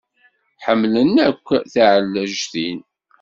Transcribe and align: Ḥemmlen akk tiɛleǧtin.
Ḥemmlen 0.65 1.15
akk 1.27 1.47
tiɛleǧtin. 1.71 2.79